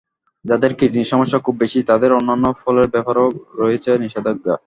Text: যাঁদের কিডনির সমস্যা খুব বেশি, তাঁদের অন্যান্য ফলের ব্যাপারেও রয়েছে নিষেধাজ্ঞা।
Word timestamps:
যাঁদের 0.45 0.71
কিডনির 0.73 1.11
সমস্যা 1.13 1.39
খুব 1.39 1.55
বেশি, 1.57 1.79
তাঁদের 1.83 2.11
অন্যান্য 2.13 2.45
ফলের 2.61 2.87
ব্যাপারেও 2.87 3.27
রয়েছে 3.55 3.91
নিষেধাজ্ঞা। 3.97 4.55